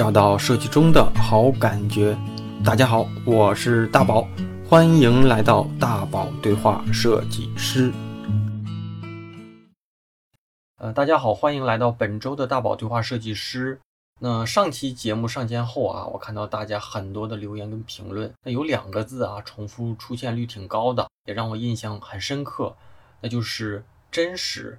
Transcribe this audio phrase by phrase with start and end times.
[0.00, 2.16] 找到设计中的好感觉。
[2.64, 4.26] 大家好，我是大宝，
[4.66, 7.92] 欢迎来到大宝对话设计师。
[10.78, 13.78] 呃，大家好，欢迎来到本周的大宝对话设计师。
[14.18, 22.74] 那上期节目上线后啊，我看到大家很多的留言跟评论，那有两个字啊，重复出现率挺高的，也让我印象很深刻，
[23.20, 24.78] 那就是真实。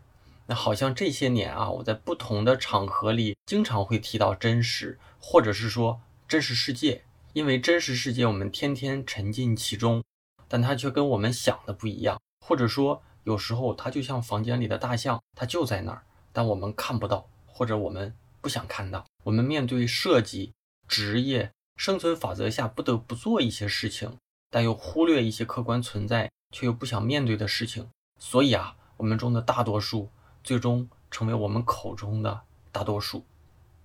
[0.56, 10.04] 好像这些年啊，我在不同的场合里经常会提到真实，或者是说真实世界，因为真实世界我们天天沉浸其中，
[10.48, 19.06] 但它却跟我们想的不一样，或者说有时候它就像房间里的大象，它就在那儿，但我们看不到，或者我们不想看到。
[19.24, 20.54] 我们面对设计、
[20.88, 24.18] 职业、生存法则下不得不做一些事情，
[24.50, 27.90] 但又忽略一些客观存在却又不想面对的事情，
[28.20, 30.10] 所以啊，我们中的大多数。
[30.44, 32.42] 最终成为我们口中的
[32.72, 33.24] 大多数。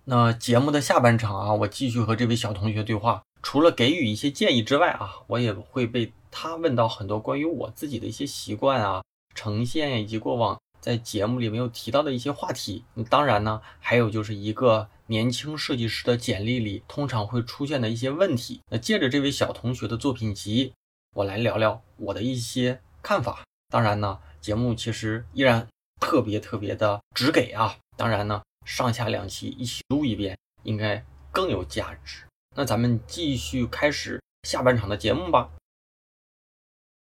[0.05, 3.21] 那节目的下半场啊，我继续和这位小同学对话。
[3.43, 9.03] 除了给予一些建议之外啊，我也会被他问到很多关于我自己的一些习惯啊、
[9.35, 12.83] 呈现以及过往在节目里没有提到的一些话题。
[13.09, 18.61] 当然呢，还有就是一个年轻设计师的简历里通常会出现的一些问题。
[18.71, 20.73] 那借着这位小同学的作品集，
[21.15, 23.43] 我来聊聊我的一些看法。
[23.69, 25.67] 当然呢，节目其实依然。
[25.99, 27.75] 特别特别的直给啊！
[27.95, 32.23] 当然呢，上下两期一起录一遍，应该更有价值。
[32.55, 35.49] 那咱们继续开始下半场的节目吧。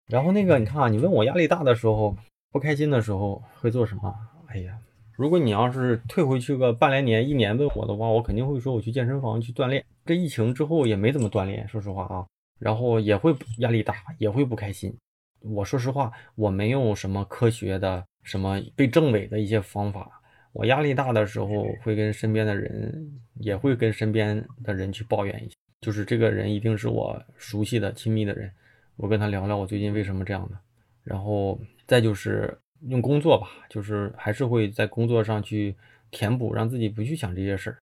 [0.08, 2.16] 然后那个，你看啊，你问我压力大的时候、
[2.52, 4.16] 不开心的时候会做什么？
[4.48, 4.78] 哎呀，
[5.14, 9.84] 如果你要是退回去个半来年、一年问我的话，我肯定会说我去健身房去锻炼。
[10.06, 12.26] 这疫情之后也没怎么锻炼，说实话啊，
[12.60, 14.96] 然后也会压力大，也会不开心。
[15.42, 18.06] 我说实话，我没有什么科学的。
[18.26, 20.22] 什么被证伪的一些方法？
[20.52, 25.56] 我压力大的时候会跟身边的人，也会跟身边的人去抱怨一下。
[25.82, 28.52] 就是这个人一定是我熟悉的、亲密的人，
[28.96, 30.58] 我跟他聊聊我最近为什么这样的。
[31.04, 32.58] 然后再就是
[32.88, 35.76] 用工作吧，就是还是会在工作上去
[36.10, 37.78] 填补，让自己不去想这些事儿。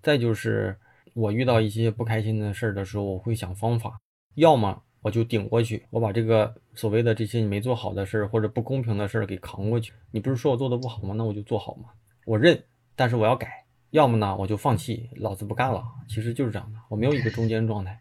[0.00, 0.74] 再就是
[1.14, 4.00] 我遇到一些不开心的事儿的时候，我会想方法，
[4.36, 4.82] 要么。
[5.02, 9.92] 我就顶过去，我把这个所谓的这些你没做好的事儿或者不公平的事儿给扛过去。
[10.10, 11.14] 你不是说我做的不好吗？
[11.18, 11.90] 那我就做好嘛，
[12.24, 12.62] 我认，
[12.96, 13.64] 但是我要改。
[13.90, 15.84] 要么呢，我就放弃，老子不干了。
[16.08, 18.00] 其实就是这样的，我没有一个中间状态，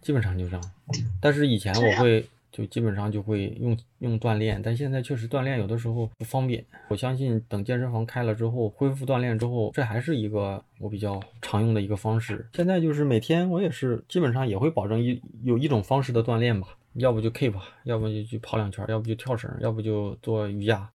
[0.00, 0.70] 基本上就这样。
[1.20, 2.26] 但是以前我会。
[2.52, 6.64] 就基本上就会用用锻炼，但现在确实锻炼有的时候不方便。
[6.88, 12.48] 我相信等健身房开了之后，恢复锻炼之后，这还是一个我比较常用的一个方式。
[12.54, 20.90] 现在就是每天我也是基本上也会保证一有一种方式的锻炼吧，要不就 keep，要不就去跑两圈，要不就跳绳，要不就做瑜伽，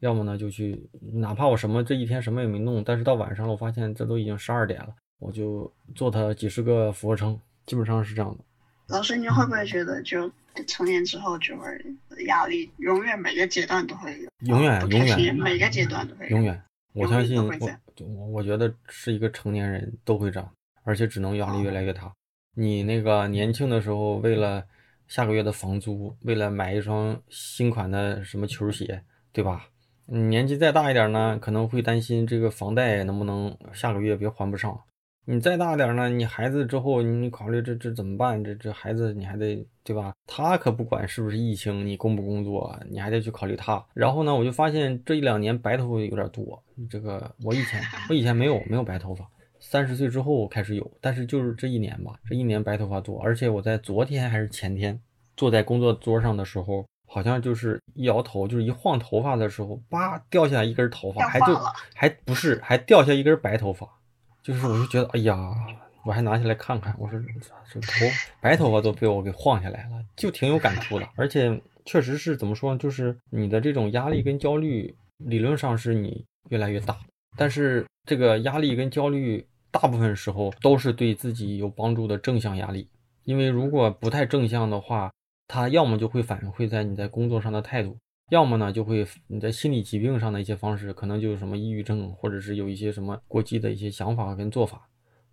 [0.00, 8.44] 要么呢就去，哪怕我什么这一天什么也没弄，但是到晚上了，我发现这都已经十二点了，我就做它几十个俯卧撑，基本上是这样的。
[8.88, 10.30] 老师，你会不会觉得就
[10.66, 11.66] 成年之后就会
[12.26, 16.62] 压力永远每个阶段都会有，永远永远每个阶段都会有永远。
[16.94, 17.52] 我相信我
[17.98, 20.50] 我我觉得是一个成年人都会这样，
[20.84, 22.10] 而且只能压力越来越大。
[22.56, 24.64] 你那个年轻的时候为了
[25.06, 29.66] 下个月的房租，为了买一双新款的什么球鞋，对吧？
[30.06, 34.80] 你年纪再大一点呢，可能会担心这个房贷能不能下个月别还不上。
[35.30, 36.08] 你再大点呢？
[36.08, 38.42] 你孩子之后，你考虑这这怎么办？
[38.42, 40.14] 这这孩子你还得对吧？
[40.26, 43.84] 他可不管是不是疫情，你工不工作，你还得去考虑他。
[43.92, 46.62] 然后呢，我就发现这一两年白头发有点多。
[46.88, 47.78] 这个我以前
[48.08, 49.28] 我以前没有没有白头发，
[49.60, 53.20] 三十岁之后开始有，但是就是这一年吧，这一年白头发多。
[53.20, 54.98] 而且我在昨天还是前天
[55.36, 61.54] 坐在工作桌上的时候，好像就是一摇头，就是一晃头发的时候，叭掉下来一根头发，还就
[61.94, 63.86] 还不是还掉下一根白头发。
[64.48, 65.54] 就是我就觉得，哎呀，
[66.06, 67.20] 我还拿起来看看，我说
[67.70, 67.90] 这头
[68.40, 71.06] 白头发都被我给晃下来了，就挺有感触的。
[71.16, 72.78] 而且确实是怎么说呢？
[72.78, 76.96] 就是你的这种压力跟焦虑，理论上是你越来越大。
[77.36, 82.88] 但是这个压力跟焦虑，大部分时候都是对自己有帮助的正向压力。
[83.24, 85.12] 因为如果不太正向的话，
[85.46, 87.98] 它要么就会反馈在你在工作上的态度。
[88.30, 94.88] 要么呢，就会你在心理疾病上的一些方式，可能就是什么抑郁症，或者是有一些什么过激的一些想法跟做法。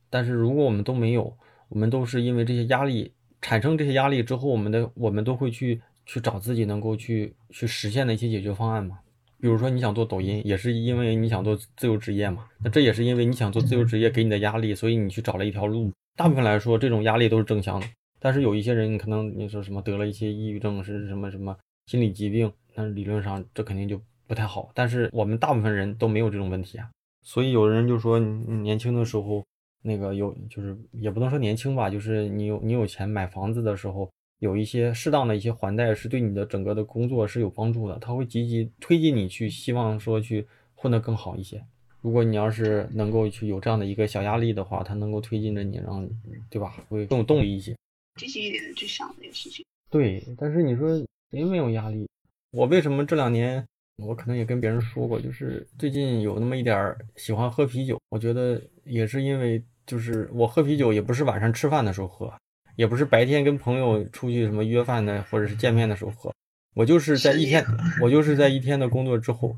[0.10, 1.36] 但是如果我们都没有，
[1.68, 3.12] 我们都是因为这些压力
[3.42, 9.00] 产生这些压力之后，我们的我们都会去去找自己能够去去实现的一些解决方案嘛。
[9.42, 12.48] 比如说你想做抖音，也是因为你想做自由职业嘛。
[12.64, 15.92] 那这也是因为你想做自由职业给你的压力，所以你去找了一条路。
[16.16, 17.86] 大部分来说，这种压力都是正向的。
[18.20, 21.56] 但是有一些人你可能你说什么得了一些抑郁症，是什么什么
[21.88, 22.52] 心理疾病。
[22.76, 26.90] 那理论上这肯定就不太好，但是我们大部分人都没有这种问题啊，
[27.24, 29.44] 所以有人就说，你年轻的时候
[29.82, 41.64] 那个有就是也不能说年轻吧，就是你有你有钱买房子的时候，有一些适当的一些还贷是对你的整个的工作是有帮助的，他会积极推进你去，希望说去混得更好一些。
[42.02, 46.08] 如果你要是能够去有这样的一个小压力的话，他能够推进着你，让
[46.50, 46.76] 对吧？
[46.90, 47.76] 会更有动力一些，
[48.20, 49.66] 积极一点的去想这个事情。
[49.90, 50.98] 对，但是你说
[51.32, 52.08] 谁没有压力？
[52.56, 53.62] 我为什么这两年？
[53.98, 58.00] 我可能也跟别人说过，就是最近有那么一点儿喜欢喝啤酒。
[58.08, 62.34] 我觉得也是因为，就是我喝啤酒也不是晚上吃饭的时候喝，
[62.78, 66.34] 也不是白天跟朋友出去什么约饭的或者是见面的时候喝。
[66.76, 67.66] 我就是在一天，
[68.02, 69.58] 我就是在一天的工作之后，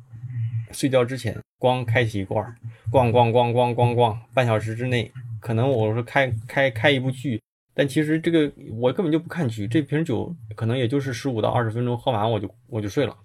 [0.71, 2.43] 睡觉之前，光开启一罐，
[2.91, 7.39] 咣咣咣咣咣咣，半小时之内，可能我说开开开一部剧，
[7.77, 13.15] 但其实这个我根本就不看剧，这瓶酒可能也就是十五到二十分钟喝完，我就我就睡了。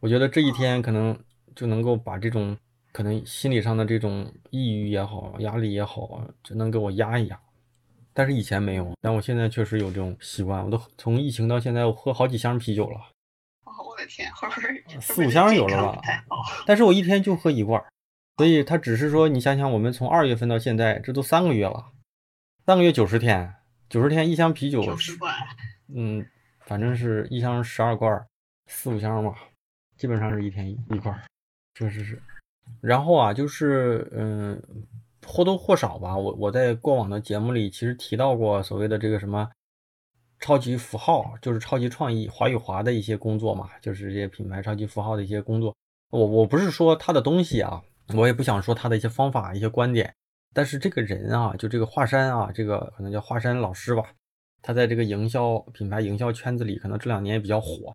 [0.00, 1.18] 我觉得这一天可能
[1.54, 2.54] 就能够把这种
[2.92, 7.40] 可能心理上的这种抑郁也好、压力也好，就能给我压一压。
[8.12, 10.62] 但是以前没有，但我现在确实有这种习惯。
[10.62, 12.98] 我都从疫情到现在，我喝好几箱啤酒了。
[13.64, 16.02] 哦，我的天，会 不会四五箱有了吧？
[16.66, 17.82] 但是我一天就喝一罐，
[18.36, 21.86] 所以他只是说，你想想，我们从二月份到现在，这都三个月了，
[22.66, 23.54] 三个月九十天，
[23.88, 25.32] 九十天一箱啤酒，九十罐，
[25.94, 26.26] 嗯，
[26.60, 28.26] 反正是一箱十二罐，
[28.66, 29.34] 四五箱吧。
[29.96, 31.18] 基本上是一天一一块，
[31.74, 32.20] 确实是。
[32.80, 34.60] 然后啊，就是嗯，
[35.24, 39.48] 或多或少吧，我我在过往的节目里其实提到过所谓的这个什么
[40.40, 45.74] 超级符号，就是超级创意华与华的一些工作嘛，就是这些品牌超级符号的一些工作。
[46.10, 47.82] 我我不是说他的东西啊，
[48.14, 50.14] 我也不想说他的一些方法、一些观点，
[50.56, 54.02] 但是这个人啊，就这个华山啊，这个可能叫华山老师吧，
[54.62, 57.94] 他在这个营销品牌营销圈子里，可能这两年也比较火，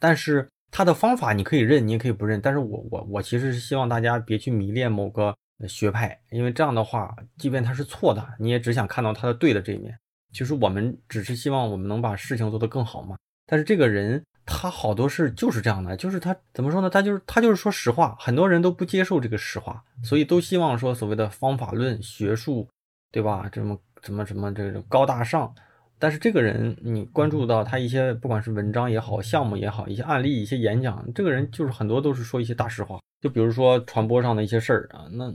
[0.00, 0.48] 但是。
[0.74, 5.36] 他的方法你可以认，你也可以不认，但是我我我其实是希望大家别去迷恋某个
[5.68, 9.94] 学派，因为这样的话，即便他是错的，你也只想看到他的对的这一面。
[10.32, 13.18] 其实我们只是希望我们能把事情做得更好嘛。
[13.44, 16.90] 但是这个人他好多事就是这样的，就是他怎么说呢？
[16.90, 22.68] 他就是他就是说实话，很多人都不接受这个实话，所以都希望说所谓的方法论、学术，
[23.10, 23.48] 对吧？
[23.52, 25.54] 这么怎么怎么这种高大上。
[25.98, 32.98] 但是这个人，你关注到他一些，不管是文章也好，项目也好，一些案例、一些演讲，这个人就是很多都是说一些大实话。
[33.20, 35.32] 就比如说传播上的一些事儿啊，那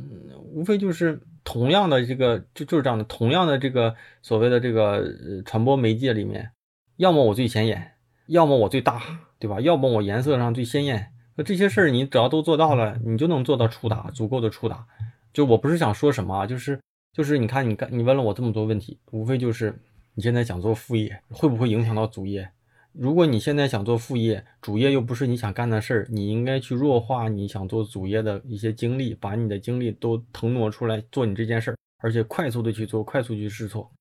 [0.51, 5.09] 无非就是同样的这个，就就是这样的，同样的这个所谓的这个
[5.45, 6.51] 传播媒介里面，
[6.98, 7.94] 要么我最显眼，
[8.27, 9.01] 要么我最大，
[9.39, 9.59] 对吧？
[9.59, 11.12] 要么我颜色上最鲜艳。
[11.35, 14.85] 那这些事儿你只要都做到了，你就能做到触达，足够的触达。
[15.33, 16.79] 就我不是想说什么啊，就是
[17.13, 19.77] 就是你看，你看你问了我这么多问题，无非就是。
[20.13, 22.50] 你现在想做副业，会不会影响到主业？
[22.91, 33.91] 如果你现在想做副业，主业又不是你想干的事儿，你应该去弱化你想做主业的一些精力，把你的精力都腾挪出来做你这件事儿，而且快速的去做，快速去试错。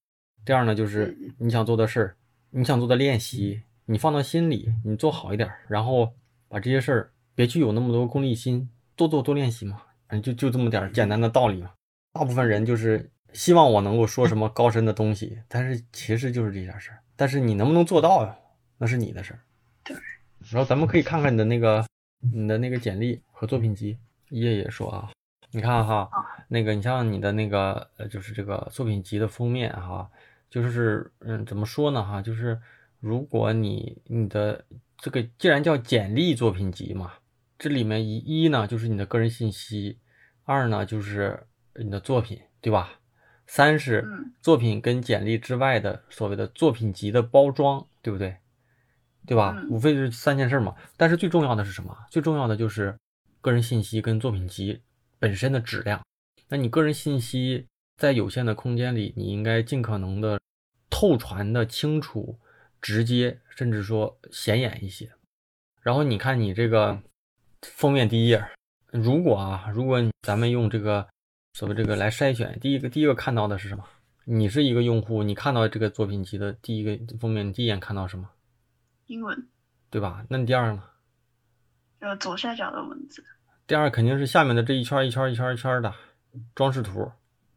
[0.43, 2.15] 这样呢，就是你想做的事儿，
[2.49, 6.13] 你想做的练习，你放到心里，你做好一点，然后
[6.47, 11.71] 把这些事儿别去有那么多功利心，多做多练习嘛，嗯，就就这么点简单的道理嘛。
[12.13, 13.09] 大部分人就是。
[13.33, 16.97] 希望我能够说什么高深的东西，但是其实就是这点事儿。
[17.15, 18.35] 但是你能不能做到呀？
[18.77, 19.39] 那是你的事儿。
[19.83, 19.95] 对。
[20.49, 21.85] 然后咱们可以看看你的那个
[22.33, 23.97] 你的那个简历和作品集。
[24.29, 25.11] 叶叶说啊，
[25.51, 26.09] 你看哈，
[26.47, 30.09] 那个你像你的那个呃，就是这个作品集的封面哈，
[30.49, 32.59] 就是嗯，怎么说呢哈，就是
[32.99, 34.65] 如果你你的
[34.97, 37.13] 这个既然叫简历作品集嘛，
[37.59, 39.99] 这里面一一呢就是你的个人信息，
[40.43, 42.99] 二呢就是你的作品，对吧？
[43.45, 44.05] 三是
[44.41, 48.35] 作品跟简历之外的所谓的作品集的包装，对不对？
[49.25, 49.55] 对吧？
[49.69, 50.75] 无非是三件事嘛。
[50.97, 51.95] 但是最重要的是什么？
[52.09, 52.97] 最重要的就是
[53.39, 54.81] 个人信息跟作品集
[55.19, 56.01] 本身的质量。
[56.49, 60.39] 那你个人信息在有限的空间里，你应该尽可能的
[60.89, 62.37] 透传的清楚、
[62.81, 65.11] 直接，甚至说显眼一些。
[65.81, 67.01] 然后你看你这个
[67.61, 68.47] 封面第一页，
[68.91, 71.07] 如果啊，如果咱们用这个。
[71.53, 73.83] 所谓这个来筛选，第一个第一个看到的是什么？
[74.25, 78.29] 你是一个用户，你看到这个作品集的第一个封面，第一眼看到什么？
[79.07, 79.47] 英文，
[79.89, 80.23] 对吧？
[80.29, 80.83] 那你第二呢？
[81.97, 83.25] 呃，左下角的文字。
[83.65, 85.95] 第二肯定是下面的这一圈一圈一圈一圈的
[86.53, 87.11] 装饰图。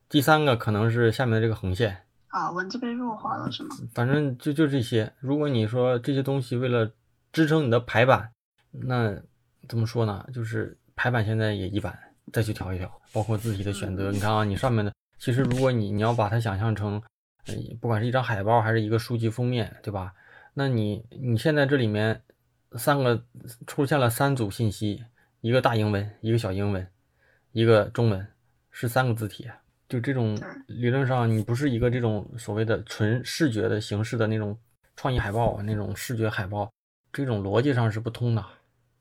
[0.09, 2.07] 第三个可能是下面的这个横线。
[2.31, 3.77] 啊，文字被弱化了是吗？
[3.95, 5.13] 反正就就这些。
[5.21, 6.91] 如果你说这些东西为了
[7.33, 8.33] 支撑你的排版，
[8.71, 9.15] 那
[9.69, 10.27] 怎么说呢？
[10.33, 11.97] 就是排版现在也一般。
[12.33, 14.13] 再去调一调，包括字体的选择。
[14.13, 17.03] 你看啊，你上面的，其实如果你你要把它想象成，
[17.81, 20.13] 不管是一张海报还是一个书籍封面，对吧？
[20.55, 22.23] 那你你现在这里面
[22.77, 23.25] 三个
[23.67, 25.05] 出现了三组信息，
[25.41, 26.87] 一个大英文，一个小英文，
[27.51, 28.25] 一个中文，
[28.71, 29.51] 是三个字体。
[29.91, 34.57] 就这种理论上，你不是一个这种所谓的纯视觉的形式的那种
[34.95, 36.71] 创意海报，那种视觉海报，
[37.13, 38.47] 这种逻辑上是不通的。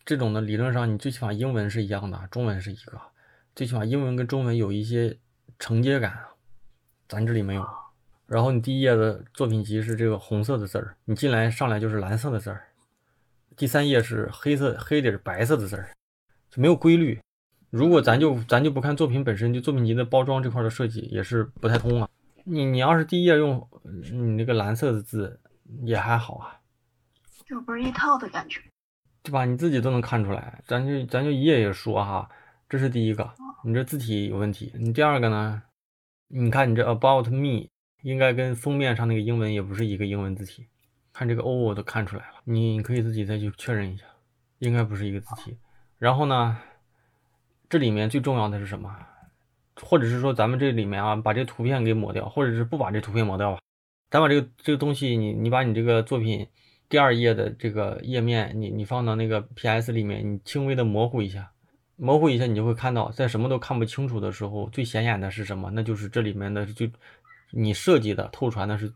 [0.04, 3.00] 这种的理论上，你最起码英文是一样的，中文是一个，
[3.56, 5.16] 最起码英文跟中文有一些
[5.60, 6.12] 承接感，
[7.08, 7.64] 咱这里没有。
[8.26, 12.64] 然后你第一页的作品集是这个红色的字儿，你进来上来就是蓝色的字儿，
[13.56, 15.92] 第三页是黑色黑底白色的字儿，
[16.50, 17.20] 就没有规律。
[17.70, 22.10] 如果咱就咱就不看作品本身，就作品集的包装这块的设计也是不太通啊。
[22.44, 23.68] 你你要是第一页用
[24.12, 25.40] 你那个蓝色的字
[25.84, 26.60] 也还好啊，
[27.46, 28.60] 就不是一套的感觉，
[29.22, 29.46] 对吧？
[29.46, 30.64] 你自己都能看出来。
[30.66, 32.28] 咱就咱就一页页说哈，
[32.68, 33.32] 这是第一个，
[33.64, 34.74] 你这字体有问题。
[34.80, 35.62] 你第二个呢？
[36.28, 37.68] 你看你这 About Me
[38.02, 40.68] 应该跟封面上那个英文也不是一个英文字体，
[41.14, 42.42] 看这个 O 我都看出来了。
[42.46, 44.06] 你可以自己再去确认一下，
[44.58, 45.56] 应该不是一个字体。
[46.00, 46.58] 然后呢？
[47.70, 48.94] 这里面最重要的是什么？
[49.82, 53.60] 或者是说咱们这里面啊，把这个图片给抹掉，或者是不把这图片抹掉吧？
[54.10, 56.48] 咱把这个这个东西，你你把你这个作品
[56.90, 61.52] 第二页的这个页面，你你放到那个 PS 里面，你轻微的模糊一下，
[61.96, 65.70] 模糊一下，你就会看到，在什么都看不清楚的时候，最显眼的是什么？
[65.72, 66.88] 那就是这里面的就
[67.52, 68.92] 你设计的透传的是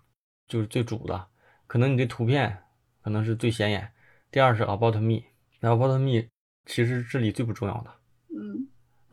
[0.47, 1.27] 就是最主的，
[1.67, 2.57] 可能你这图片
[3.03, 3.87] 可能是最显眼。
[4.31, 5.21] 第二是 About Me，
[5.59, 6.23] 那 About Me
[6.65, 7.91] 其实这里最不重要的。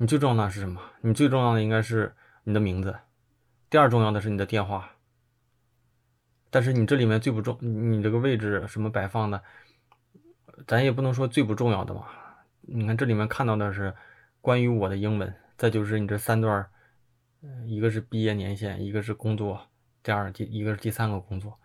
[0.02, 0.80] 你最重要的是什么？
[1.02, 3.00] 你最重要的应该是你的名字，
[3.68, 4.92] 第二重要的是你的电话。
[6.48, 9.42] 但是你这里面最不重，你这个位置什么摆放的，
[10.66, 12.06] 咱也不能说最不重要的嘛。
[12.62, 13.94] 你看这里面看到的是
[14.40, 16.70] 关于我的英文，再就是你这三段，
[17.66, 19.68] 一个是毕业年限，一个是工作，
[20.02, 21.60] 第二第一个是第三个工作。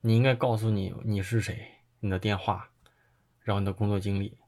[0.00, 2.70] 你应该告诉你你是谁，你的电话，
[3.40, 4.38] 然后你的工作经历，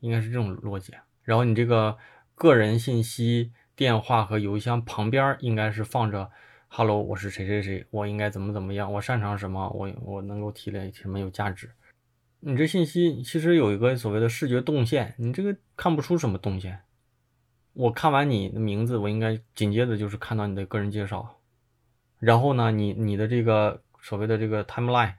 [0.00, 0.92] 应该是这种逻辑。
[1.24, 1.96] 然后你这个
[2.34, 6.30] 个人信息、电话和邮箱旁边应该是放着
[6.68, 11.70] “hello”，我是谁谁谁，我应该怎么怎么样，我擅长什么，我我能够提炼什么有价值。
[12.40, 16.80] 你这信息其实有一个所谓的视觉动线，你这个看不出什么动线。
[17.74, 21.40] 我看完你的名字，我应该紧接着就是看到你的个人介绍，
[22.18, 25.14] 然后呢，你你的这个所谓的这个 timeline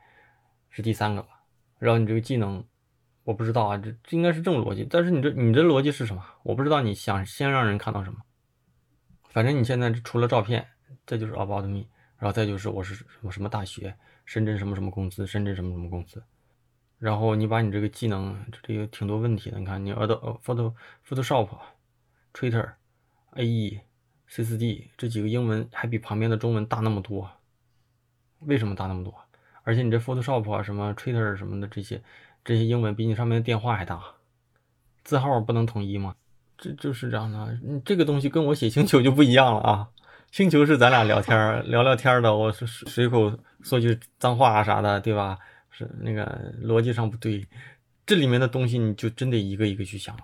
[0.70, 1.26] 是第三个，
[1.80, 2.66] 然后你这个技能。
[3.24, 4.86] 我不知道啊，这这应该是这种逻辑。
[4.90, 6.24] 但是你这你这逻辑是什么？
[6.44, 8.20] 我不知道你想先让人看到什么。
[9.30, 10.68] 反正你现在除了照片，
[11.06, 11.86] 这就是 about me，
[12.18, 16.22] 然后再就是我是什么什么大学，深圳什么什么公司，深圳什么什么公司。
[17.00, 19.58] 然后你把你这个技能，这里挺多问题的。
[19.58, 20.74] 你看你 Adobe Photo
[21.08, 21.50] Photoshop、
[22.34, 22.74] Twitter、
[23.36, 23.80] AE、
[24.30, 27.30] C4D 这几个英文还比旁边的中文大那么多，
[28.40, 29.14] 为什么大那么多？
[29.64, 32.02] 而且你这 Photoshop 啊，什么 Twitter 什么的这些。
[32.46, 34.04] 这些英文比你上面的电话还大，
[35.06, 36.14] 字号不能统一吗？
[36.58, 37.58] 这就是这样的。
[37.86, 39.88] 这个东西跟我写星球就不一样了啊！
[40.32, 45.38] 星球是咱俩聊天聊聊天的，我随随口说句脏话啊啥的，对吧？
[45.72, 47.48] 是那个逻辑上不对。
[48.06, 50.24] 这里面的东西你就真得一个一个去想了。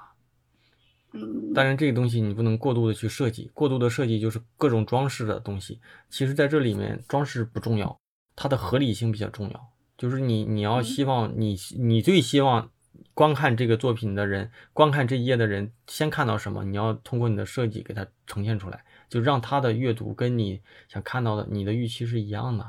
[1.13, 1.53] 嗯。
[1.53, 5.79] 当然，这个东西你不能过度的去设计，过度的设计就是各种装饰的东西。
[6.10, 7.98] 其实，在这里面装饰不重要，
[8.41, 9.69] 它的合理性比较重要。
[9.98, 12.72] 就是你，你要希望你，你最希望
[13.13, 16.63] 观看这个作品的人，观看这一页的人，先看到什么？
[16.63, 22.65] 你要通过你的设计给它呈现出来，就让他的阅读跟你想看到的、你的预期是一样的。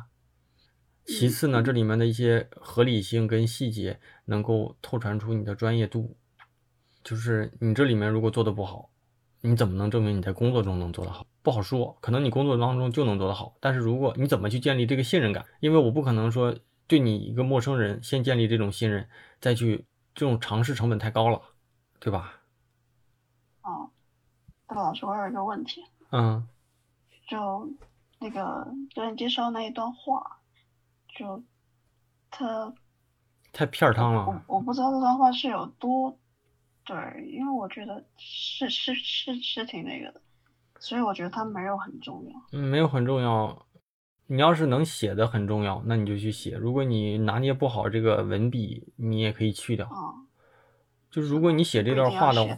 [1.07, 6.17] 其次呢，这里面的一些合理性跟细节能够透传出你的专业度。
[7.05, 8.91] 就是你这里面如果做的不好，
[9.41, 11.27] 你怎么能证明你在工作中能做得好？
[11.43, 15.45] 不好说，可能你工作当中就能做得好，但是如果你怎么去建立这个信任感？
[15.61, 16.57] 因为我不可能说。
[16.87, 19.09] 对你一个陌生人，先建立这种信任，
[19.41, 21.41] 再去这种尝试成本太高了，
[22.01, 22.33] 对吧？
[23.63, 23.89] 哦，
[24.67, 25.85] 戴老师，我有一个问题。
[26.11, 26.49] 嗯。
[27.29, 27.73] 就
[28.19, 30.41] 那个就你介绍那一段话，
[31.17, 31.41] 就
[32.29, 32.75] 他
[33.53, 34.27] 太片儿汤了。
[34.27, 36.19] 我我不知道这段话是有多
[36.91, 40.21] 对，因为我觉得是是是是挺那个的，
[40.81, 42.33] 所以我觉得它没有很重要。
[42.51, 43.65] 嗯，没有很重要。
[44.27, 46.57] 你要是能写的很重要，那你就去写。
[46.57, 49.89] 如果你拿捏不好这个文笔，你也可以去掉。
[51.13, 52.57] 就是如果你写这段话的话，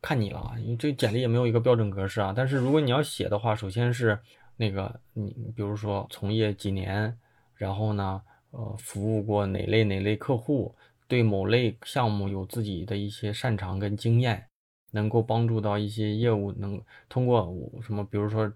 [0.00, 0.54] 看你了。
[0.60, 2.32] 因为这简历也没有一个标准格式啊。
[2.34, 4.18] 但是如果你要写的话，首先是
[4.56, 7.18] 那个你，比如说从业几年，
[7.54, 10.74] 然后呢，呃，服务过哪类哪类客户，
[11.14, 14.44] 对某类项目有自己的一些擅长跟经验，
[14.90, 18.52] 能够帮助到一些业务，能通过什么，比如说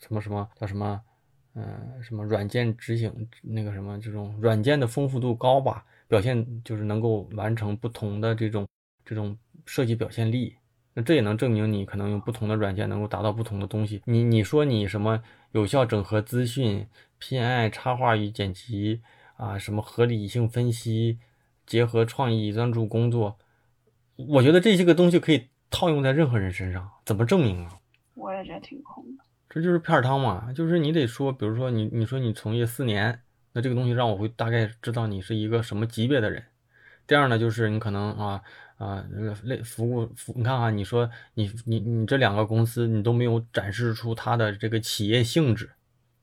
[0.00, 1.00] 什么什么叫什么。
[1.54, 8.66] 嗯，什么软件执行那个什么这种软件的丰富度高吧，表现就是能够完成不同的这种
[9.04, 10.56] 这种设计表现力，
[10.94, 14.00] 那这也能证明你可能用不同的软件能够达到不同的东西。
[14.06, 16.86] 你你说你什么有效整合资讯、
[17.20, 19.02] PNI 插画与剪辑
[19.36, 21.18] 啊，什么合理性分析，
[21.72, 23.38] 结合创意专注工作，
[24.28, 27.78] 我觉得这些个东西可以套用在任何人身上，怎么证明啊？
[28.12, 29.24] 我也觉得挺空的。
[29.48, 33.22] 这就是片儿汤嘛，就是你得说，比如说你你说你从业四年，
[33.54, 36.44] 那这个东西让我会大概知道你是一个什么级别的人。
[37.06, 38.42] 第二呢，就是你可能啊。
[38.76, 45.70] 啊，那个类服务服，你看啊，你说你你你这两个公司，你都没有展示出它的这个企业性质，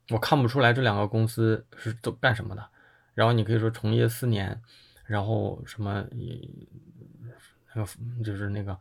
[0.09, 2.69] 我看不出来这两个公司是都干什么的。
[3.13, 4.61] 然后你可以说从业四年，
[5.09, 6.05] 然后什么，
[7.73, 7.89] 那个
[8.23, 8.77] 就是那个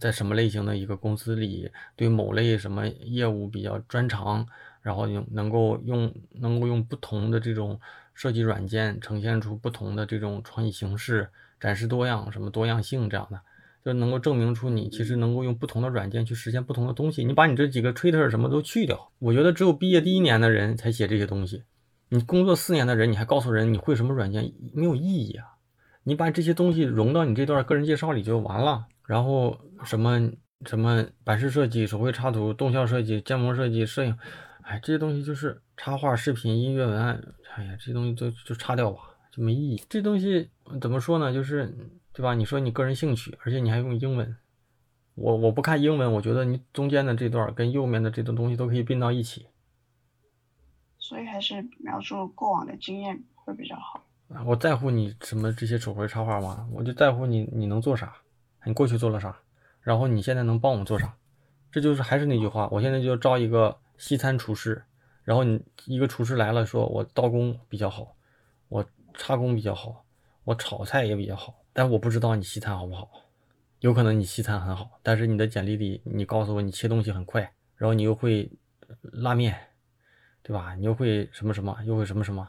[0.00, 4.44] 在什么类型的一个公司里，对某类什么业务比较专长，
[4.82, 7.80] 然后用能够用能够用不同的这种
[8.12, 11.30] 设计软件呈现出不同的这种创意形式。
[11.60, 13.38] 展示多样，什么多样性这样的，
[13.84, 17.22] 就能够证明出你其实能够用不同的软件去实现不同的东西。
[17.22, 21.64] 你把你这几个 Twitter 什么都去掉，我觉得只有毕业第一年的人才写这些东西。
[22.08, 25.58] 你工作四年的人，你还告诉人你会什么软件，没有意义啊！
[26.10, 28.84] 你把这些东西融到你这段个人介绍里就完了。
[29.06, 30.28] 然后什么
[30.66, 34.18] 什么版式设计、手绘插图、动效设计、建模设计、摄影，
[34.62, 37.22] 哎，这些东西就是插画、视频、音乐、文案，
[37.54, 39.02] 哎呀，这些东西都就擦掉吧。
[39.30, 39.80] 就没意义。
[39.88, 40.50] 这东西
[40.80, 41.32] 怎么说呢？
[41.32, 41.72] 就是
[42.12, 42.34] 对吧？
[42.34, 44.36] 你说你个人兴趣，而且你还用英文，
[45.14, 49.46] 我我不看英文，我觉得你中间的这段跟右面的这段东西都可以并到一起。
[50.98, 54.04] 所以还是描述过往的经验会比较好。
[54.46, 56.68] 我在乎你什么这些手绘插画吗？
[56.72, 58.14] 我就在乎你你能做啥，
[58.64, 59.40] 你过去做了啥，
[59.80, 61.14] 然后你现在能帮我做啥？
[61.70, 64.82] 这就是还是那句话，我现在就招一个西餐厨师，
[65.24, 68.16] 然后你一个厨师来了，说我刀工比较好，
[68.68, 68.84] 我。
[69.12, 70.04] 插工比较好，
[70.44, 73.10] 我炒菜也比较好，但我不知道你西餐好不好。
[73.80, 78.50] 有可能你西餐很好，但是你的简历里你告诉我你切东西很快，然后你又会
[79.02, 79.54] 拉面，
[80.42, 80.76] 对吧？
[80.76, 82.48] 你又会什么什么，又会什么什么。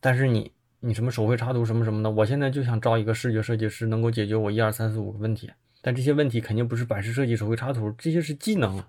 [0.00, 5.50] 但是你你什么手绘插图什么什么的，我现在就想招一个视觉设计师，能够解决我一二三四五个问题。
[5.82, 8.82] 但这些问题肯定不是版式设计、手绘插图，这些是技能，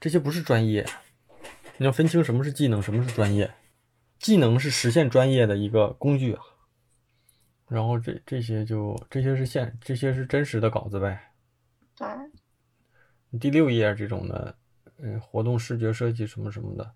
[0.00, 0.84] 这些不是专业。
[1.78, 3.52] 你要分清什么是技能，什么是专业。
[4.18, 6.42] 技能是实现专业的一个工具啊，
[7.68, 11.20] 然后这这些就这些是现这些是真实的稿子呗。
[11.98, 12.08] 对。
[13.38, 14.56] 第六页这种的，
[14.98, 16.94] 嗯，活动视觉设计什么什么的，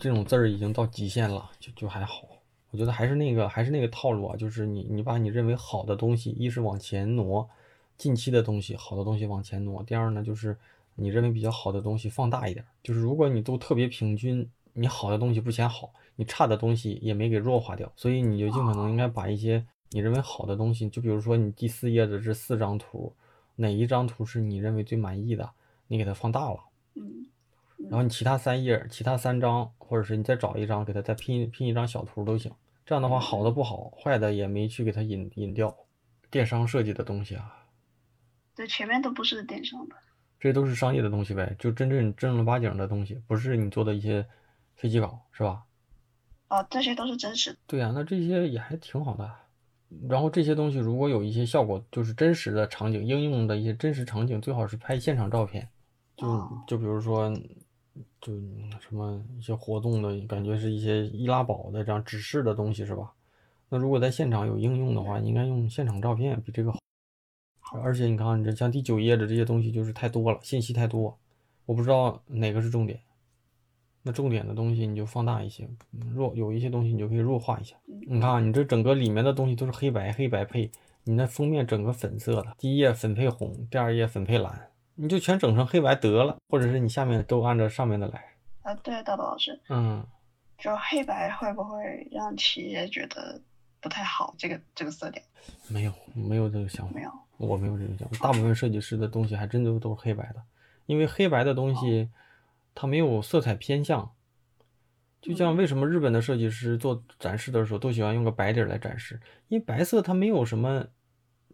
[0.00, 2.39] 这种字儿已经到极限了，就就还好。
[2.70, 7.48] 我觉得还是那个还是那个套路啊，就是你你把你认为好的东西，一是往前挪，
[7.96, 10.56] 近期的东西好的东西往前挪；第二呢，就是
[10.94, 12.64] 你认为比较好的东西放大一点。
[12.82, 15.92] 就是如果你都特别平均，你好的东西不嫌好。
[16.16, 23.10] 你差的东西也没给弱化掉，所以你就尽可能应该把一些你认为好的东西，就比如说你第四页的这四张图，
[23.56, 25.50] 哪一张图是你认为最满意的，
[25.88, 26.60] 你给它放大了，
[26.96, 27.24] 嗯，
[27.88, 32.52] 然后你其他三页、其他三张，或者是你再找一张，给它再拼拼一张小图都行。
[32.84, 35.74] 这样的话，好的不好，坏的也没去给它引引掉。
[36.30, 37.66] 电商设计的东西啊，
[38.54, 39.96] 对，前面都不是电商的，
[40.38, 44.24] 这都是商业的东西呗，就真正正儿八经的东西，不是你做的一些
[44.76, 45.64] 飞机稿，是吧？
[46.48, 47.58] 哦，这些都是真实的。
[47.66, 49.28] 对呀，那这些也还挺好的。
[50.08, 55.68] 然后这些东西如果有一些效果，就是真实的场景应用的一些真实场景，最好是拍现场照片。
[56.16, 57.32] 就就比如说，
[58.20, 58.32] 就
[58.80, 63.12] 什么一些活动的感觉是一些易拉宝的这样指示的东西是吧？
[63.68, 66.80] 那如果在现场有应用的话，应该用现场照片比这个好。
[67.82, 71.16] 而且你看，你这像第九页的这些东西就是太多了，信息太多，
[71.66, 73.00] 我不知道哪个是重点。
[74.02, 75.68] 那重点的东西你就放大一些，
[76.14, 77.76] 弱有一些东西你就可以弱化一下。
[78.08, 80.70] 你看啊，你这整个里面的东西都是黑白黑白配，
[81.04, 84.69] 你那封面整个粉色的，第一页粉配红，第二页粉配蓝，
[85.00, 88.22] 你就全整成黑白得了，或者是你下面都按照上面的来。
[88.62, 90.06] 啊，对，大宝老师，嗯，
[90.58, 93.40] 就黑白会不会让企业觉得
[93.80, 94.34] 不太好？
[94.36, 95.22] 这个这个色调？
[95.68, 98.28] 没有，没有这个想法，没有，我没有这个想法。
[98.28, 100.42] 大部分设计师的东西还真都都是黑白的，
[100.86, 102.10] 因为黑白的东西。
[102.72, 104.12] 它没有色彩偏向，
[105.20, 110.86] 就像为什么日本的设计师做展示的时候都喜欢用个白底来展示，因为白色它没有什么，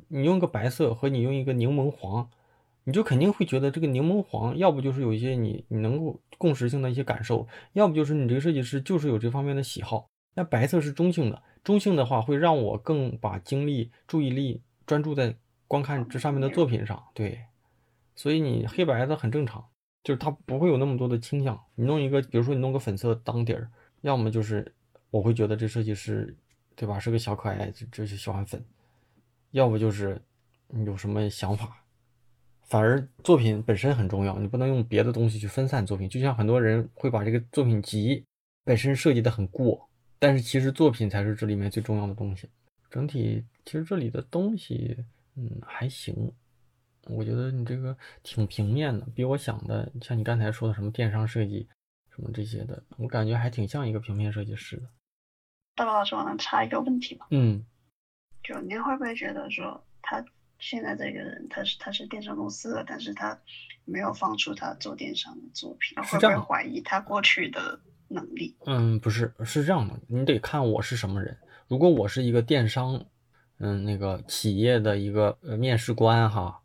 [0.08, 2.30] 你用个白色和你用一个柠檬黄，
[2.86, 10.06] 你就肯定会觉得这个柠檬黄，要不就是有一些你你能够共识性的一些感受，要不就是你这个设计师就是有这方面的喜好。
[10.34, 15.34] 那白色是中性的，中性的话会让我更把精力、注意力专注在
[15.66, 17.40] 观看这上面的作品上，对，
[18.14, 19.66] 所以你黑白的很正常。
[20.04, 21.60] 就是它不会有那么多的倾向。
[21.74, 23.68] 你弄一个，比如说你弄个粉色当底儿，
[24.02, 24.72] 要么就是
[25.10, 26.32] 我会觉得这设计师，
[26.76, 28.60] 对吧，是个小可爱，就就喜欢粉；
[29.50, 30.22] 要不就是
[30.68, 31.82] 你有什么想法，
[32.66, 36.08] 反而作品本身很重要，你不能用别的东西去分散作品。
[36.08, 38.24] 就像很多人会把这个作品集
[38.64, 42.48] 本身设计的很过，但是其实作品才是这里面最重要的东西。
[42.90, 44.96] 整体其实这里的东西，
[45.36, 46.32] 嗯，还行。
[47.08, 51.68] 我觉得你这个挺平面的，比我想的，像你刚才说的什么电商设计，
[52.10, 54.88] 什么这些的，我感觉还挺像一个平面设计师的。
[55.76, 57.26] 大宝老师，我能插一个问题吗？
[57.30, 57.64] 嗯，
[58.42, 60.24] 就您会不会觉得说，他
[60.58, 63.38] 现在这个人，他是他是电商公司的，但是他
[63.84, 68.56] 没有放出他做电商的作品，会不会怀疑他过去的能力？
[68.66, 71.36] 嗯，不是，是这样的，你得看我是什么人。
[71.68, 73.04] 如果我是一个电商，
[73.58, 76.60] 嗯，那个企业的一个呃面试官哈。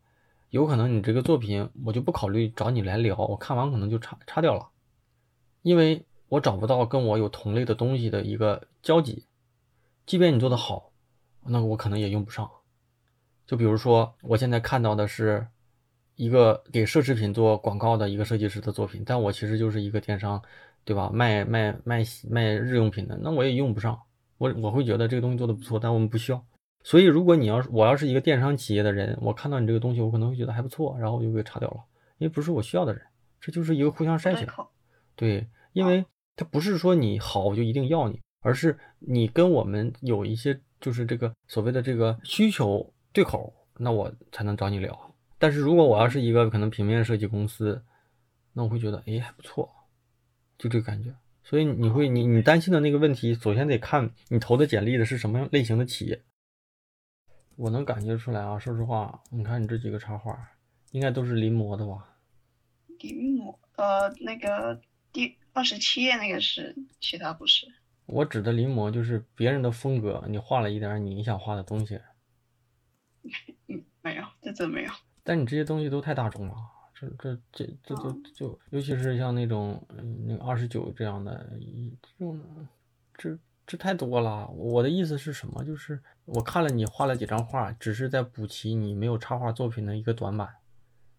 [0.50, 4.68] 有可能你这个作品我就不考虑找你来聊，我看完可能就擦擦掉了，
[5.62, 9.24] 因为我找不到跟我有同类的东西的一个交集。
[10.04, 10.92] 即便你做的好，
[11.46, 12.50] 那我可能也用不上。
[13.46, 15.46] 就比如说我现在看到的是
[16.16, 20.42] 一个给奢侈品做广告的一个设计师的作品，但我其实就是一个电商，
[20.84, 21.10] 对吧？
[21.12, 23.98] 卖卖卖卖日用品的，那我也用不上。
[24.38, 26.44] 我我会觉得这个东西做的不错，但我们不需要。
[26.84, 31.76] 所以，如果你要是我要是一个电商企业的人，我看到你这个东西，我可能会觉得还不错，然后我就给擦掉了，
[32.18, 33.00] 因为不是我需要的人。
[33.40, 34.48] 这就是一个互相筛选。
[35.14, 45.14] 对，因为它不是说你好我就一定要你，而是你跟我们有一些就是这个所谓的这个需求对口，那我才能找你聊。
[45.38, 47.84] 但是如果我要是一个可能平面设计公司，
[48.52, 49.68] 那我会觉得哎还不错，
[50.56, 51.14] 就这个感觉。
[51.44, 56.22] 所以你会你你担心的那个问题，首先得看你投的简历的是什么类型的企业。
[57.56, 60.48] 我能感觉出来啊，说实话，你看你这几个插画，
[60.92, 62.16] 应该都是临摹的吧？
[63.00, 64.80] 临摹，呃，那个
[65.12, 67.66] 第二十七页那个是，其他不是。
[68.06, 72.00] 我指的临摹就是别人的风格，你画了一点你想画的东西。
[73.68, 74.92] 嗯，没有，这真没有。
[75.22, 76.54] 但你这些东西都太大众了，
[76.94, 79.84] 这这这这都就，尤其是像那种
[80.26, 81.50] 那个二十九这样的，
[82.18, 82.40] 这种
[83.16, 83.38] 这。
[83.64, 85.64] 这太多了，我的意思是什么？
[85.64, 90.56] 就是我看了你画了几张画，只是在补齐你没有插画作品的一个短板，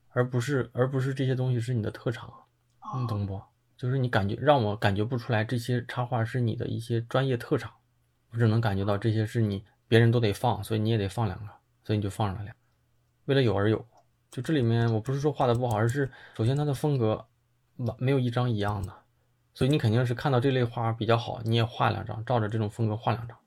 [0.10, 2.30] 而不是而不是这些东西是你的特长，
[3.00, 3.42] 你懂不？
[3.78, 7.72] 就是你感觉让我感觉不出来这些插画是你的一些专业特长，
[8.32, 11.52] 我只能感觉到这些是你别人都得放，所以你也得放两个，
[11.84, 12.56] 所以你就放上了俩，
[13.26, 13.86] 为了有而有。
[14.32, 17.28] 就这里面我不是说画的不好，而是首先它的风格
[17.78, 18.94] 完没有一张一样的。
[19.54, 23.38] 所以你肯定是看到这类画比较好，你也画两张，照着这种风格画两张。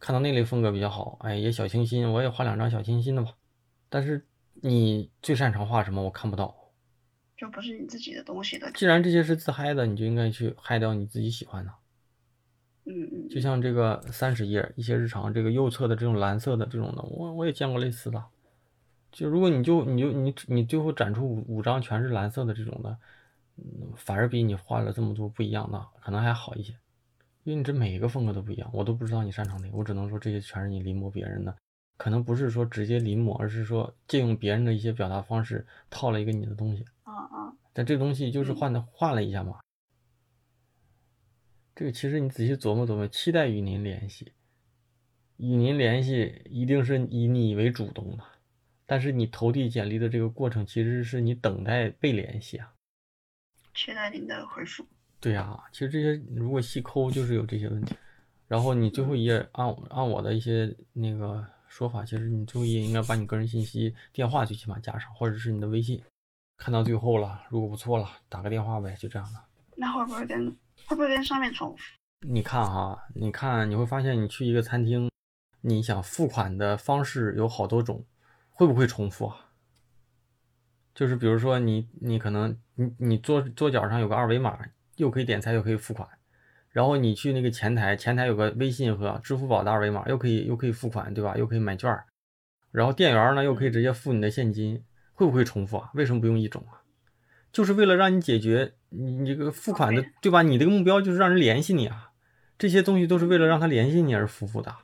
[0.00, 3.32] 看到那类风格比较好，哎，也小清新，我也画两张小清新的吧。
[3.88, 6.02] 但是你最擅长画什么？
[6.02, 6.52] 我看不到，
[7.36, 8.70] 就不是你自己的东西的。
[8.72, 11.72] 既然这些是自嗨的，你就应该去嗨掉你自己喜欢的。
[12.88, 13.28] 嗯嗯。
[13.28, 18.24] 就像这个三十页一些日常，这个右侧的这种蓝色的这种的，我我也见过类似的。
[19.12, 22.90] 就如果你就你就你你最后展出五五张全是蓝色的这种的。
[23.60, 26.72] 嗯反而比你画了这么多不一样的可能还好一些，
[27.42, 31.52] 因为你这每一个风格都不一样，我都不知道你擅长哪个，我只能说这些全是你临摹别人的，
[31.96, 36.84] 可能不是说直接临摹，而是说借用别人的一些表达方式套了一个你的东西。
[37.02, 37.52] 啊啊！
[37.72, 39.58] 但这东西就是换的换了一下嘛。
[41.78, 44.32] 这个其实你仔细琢磨琢磨，期待与您联系，
[45.36, 48.24] 与您联系一定是以你为主动的，
[48.84, 52.74] 但是你投递简历的这个过程其实是你等待被联系啊。
[53.74, 54.84] 期待您的回复。
[55.20, 57.94] 对呀，其实这些如果细抠就是有这些问题。
[58.48, 66.02] 然后你最后一页按按我的一些那个说法，其实你最后一页应该把你个人信息、电话最起码加上，或者是你的微信。
[66.56, 69.38] 看到最后了，如果不错了，打个电话呗，就这样的。
[69.76, 70.52] 那会不会跟
[70.88, 71.82] 会不会跟上面重复？
[72.26, 75.10] 你看哈，你看你会发现，你去一个餐厅，
[75.60, 78.06] 你想付款的方式有好多种，
[78.48, 79.50] 会不会重复啊？
[80.94, 84.58] 就是比如说你你可能你你桌桌角上有个二维码，
[84.96, 86.08] 又可以点菜又可以付款，
[86.70, 91.36] 然后你去那个前台，前台有个微信和支付宝的二维码，又可以又可以付款，对吧？
[91.36, 91.94] 又可以买券，
[92.72, 95.90] 然后店员呢又可以直接付你的现金，会不会重复啊？
[95.92, 96.80] 为什么不用一种啊？
[97.52, 100.42] 就是为了让你解决你这个付款的，对吧？
[100.42, 102.10] 你这个目标就是让人联系你啊，
[102.58, 104.74] 这些东西都是为了让他联系你而服务的。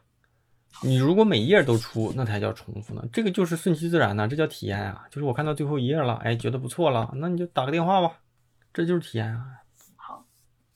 [0.82, 3.04] 你如果每页都出，那才叫重复呢。
[3.12, 5.04] 这个就是顺其自然呢，这叫体验啊。
[5.08, 8.18] 就是我看到最后一页了，哎，觉得不错了，那你就打个电话吧，
[8.72, 9.46] 这就是体验啊。
[9.94, 10.26] 好，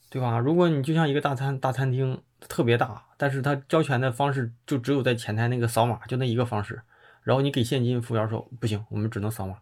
[0.08, 0.38] 对吧？
[0.38, 6.80] 如果你就像一个大餐大餐厅，特别大，但是他交钱的方式就只有在前台那个扫码，就那一个方式，
[7.24, 9.56] 然后你给现金，服务员说不行，我们只能扫码，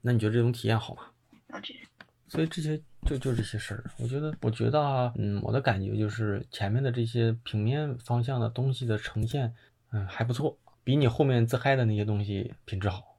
[0.00, 1.02] 那你觉得这种体验好吗？
[1.52, 1.74] 了解。
[2.28, 9.54] 所以这些就就这些事儿，我觉得，我觉得啊，嗯，我的感觉就是前面的这些平面方向的东西的呈现。
[9.94, 13.18] 嗯，还不错，比你后面自嗨的那些东西品质好。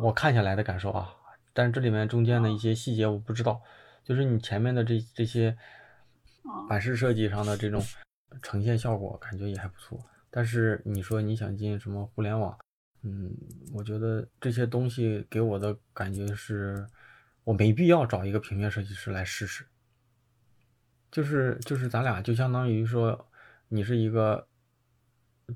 [0.00, 1.14] 我看下来的感受啊，
[1.52, 3.60] 但是这里面中间的一些细节我不知道，
[4.02, 5.54] 就是你前面的这这些
[6.66, 7.84] 版式设计上的这种
[8.40, 10.00] 呈现效果，感觉也还不错。
[10.30, 12.56] 但是你说你想进什么互联网，
[13.02, 13.34] 嗯，
[13.72, 16.86] 我觉得这些东西给我的感觉是，
[17.44, 19.64] 我没必要找一个平面设计师来试试。
[21.10, 23.26] 就是就是咱俩就相当于说，
[23.68, 24.46] 你是一个，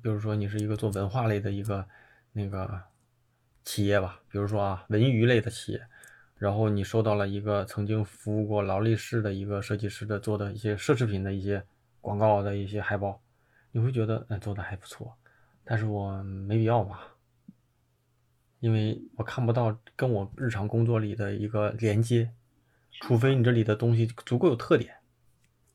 [0.03, 1.87] 比如说你是一个做文化类的一个
[2.33, 2.83] 那个
[3.65, 5.87] 企业吧，比如说啊文娱类的企业，
[6.37, 11.65] 然后你收到了一个曾经服务过劳力士的一个设计师的做的一些奢侈品的一些
[12.01, 13.21] 广告的一些海报。
[13.71, 15.17] 你会觉得，嗯，做的还不错，
[15.65, 17.14] 但是我没必要吧，
[18.65, 22.31] 因为我看不到跟我日常工作里的一个连接，
[23.03, 24.95] 除非你这里的东西足够有特点，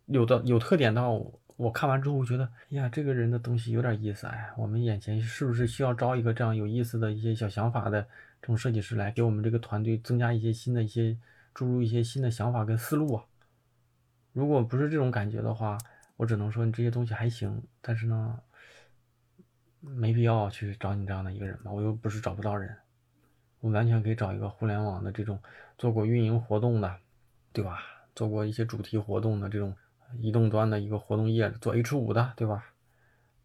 [0.07, 1.23] 有的有特点到
[1.55, 8.01] 我看完之后，我觉得，哎呀，这个人的东西有点意思，哎，我们眼前是不是需要招一个这样有意思的一些小想法的
[8.41, 11.15] 这种设计师来给我们这个团队增加一些新的一些
[11.53, 13.23] 注入一些新的想法跟思路啊？
[14.33, 15.77] 如果不是这种感觉的话。
[16.19, 18.37] 我只能说你这些东西还行，但是呢，
[19.81, 21.71] 没必要去找你这样的一个人吧。
[21.71, 22.75] 我又不是找不到人，
[23.59, 25.39] 我完全可以找一个互联网的这种
[25.77, 26.97] 做过运营活动的，
[27.53, 27.79] 对吧？
[28.15, 29.73] 做过一些主题活动的这种
[30.19, 32.65] 移动端的一个活动业，做 H 五的，对吧？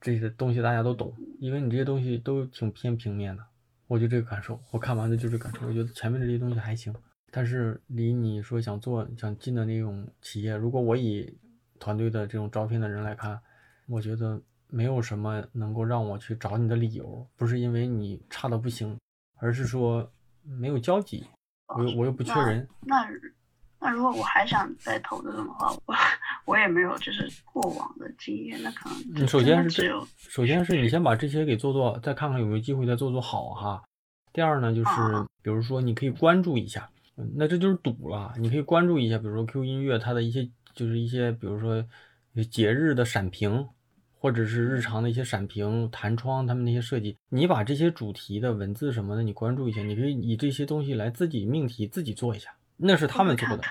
[0.01, 3.45] 这些东西大家都懂，因为你这些东西都挺偏平面的。
[3.87, 5.67] 我就这个感受，我看完的就是感受。
[5.67, 6.93] 我觉得前面这些东西还行，
[7.31, 11.39] 但是离你说想做想进的那种企业，如果我以
[11.79, 13.39] 团队的这种招聘的人来看，
[13.87, 14.41] 我觉得
[14.75, 18.99] 没有什么能够让我去找你的理由，不是因为你差的不行，
[19.39, 20.11] 而是说
[20.43, 21.25] 没有交集，
[21.69, 22.69] 我又我又不缺人。
[22.81, 23.09] 那
[23.79, 25.95] 那如果我还想再投这种的话，我
[26.47, 29.71] 我也没有就是过往的经验，那可能你首先
[30.17, 33.83] 首先是你先把这些给做做，再看看有没有机会再做做好哈。
[34.33, 34.91] 第二呢，就是
[35.43, 36.91] 比如说你可以关注一下，
[37.37, 40.51] 那这就是赌了，你可以关注一下，比如说 Q 音乐它的一些。
[40.75, 41.87] 就是一些，比如说
[42.51, 43.69] 节日的闪屏，
[44.25, 53.63] 或者是日常的一些闪屏、弹窗，他们那些设计，你把这些主题的文字什么的，你关注一下，你可以以这些东西来自己命题自己做一下，那是他们做的。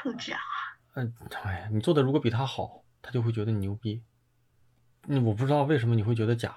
[0.93, 1.11] 嗯，
[1.41, 4.03] 哎，你做的如果比他好，他就会觉得你牛逼。
[5.07, 6.55] 那我不知道为什么你会觉得假，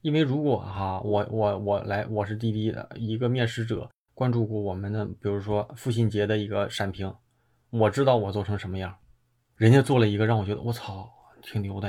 [0.00, 7.14] 因为如果哈，我我我来，我是滴滴的一个面试者，关注过我们的，比如说父亲节的一个闪屏，
[7.70, 8.92] 我知道我做成什么样。
[9.54, 11.08] 人家做了一个让我觉得我操
[11.40, 11.88] 挺牛的，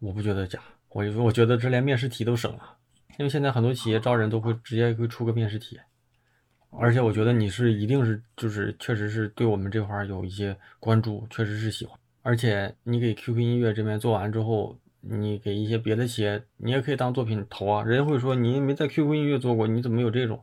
[0.00, 0.58] 我不觉得假，
[0.88, 2.76] 我我觉得这连面试题都省了，
[3.18, 5.78] 因为现在很多企业招人都会直接会出个面试题，
[6.70, 20.42] 而且我觉得你是一定是就是确实是对我们这块有一些关注，确实是喜欢，而且你给 QQ 音乐这边做完之后，你给一些别的企业，你也可以当作品投啊，人家会说你没在 QQ 音乐做过，你怎么有这种？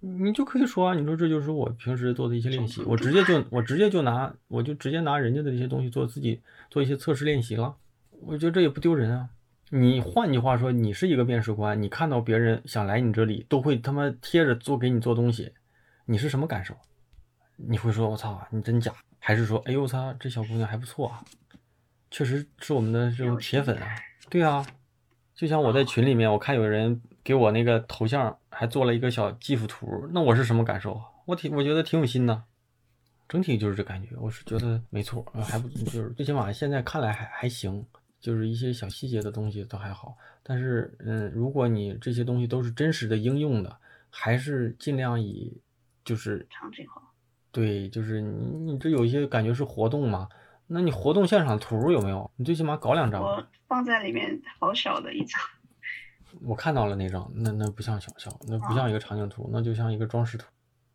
[0.00, 7.74] 你就可以说啊，你说这就是我平时做的一些练习，我直接就我直接就拿我就直接拿人家的一些东西做自己做一些测试练习了，
[8.22, 9.28] 我觉得这也不丢人啊。
[9.70, 15.52] 你换句话说，你是一个面试官，你看到别人想来你这里，都会他妈贴着做给你做东西，
[16.04, 16.76] 你是什么感受？
[17.56, 18.92] 你会说我操，你真假？
[19.18, 21.24] 还是说哎呦我操，这小姑娘还不错啊，
[22.10, 23.88] 确实是我们的这种铁粉啊。
[24.30, 24.64] 对啊，
[25.34, 27.00] 就像我在群里面，我看有人。
[27.26, 31.02] 给我那个头像还做了一个小 GIF 图，那我是什么感受？
[31.24, 32.44] 我挺我觉得挺有心的，
[33.28, 34.10] 整体就是这感觉。
[34.16, 37.84] 我是觉得没错，还不就是最起码现在看来还还行，
[38.20, 40.16] 就是一些小细节的东西都还好。
[40.42, 43.76] 但是嗯，如果你这些东西都是真实的应用的，
[44.10, 45.60] 还是尽量以
[46.04, 47.02] 就是场景化。
[47.50, 50.28] 对，就是你你这有一些感觉是活动嘛？
[50.66, 52.30] 那你活动现场图有没有？
[52.36, 53.22] 你最起码搞两张。
[53.22, 55.40] 我放在里面，好小的一张。
[56.42, 60.46] 我看到了那张，那那不像小小，那不像一个场景图，那就像一个装饰图。